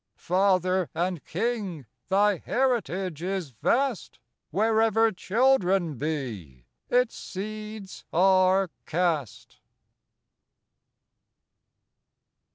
[0.15, 1.85] Father and King!
[2.09, 4.17] thy heritage is vast;
[4.49, 9.59] Wherever children be, its seeds are cast.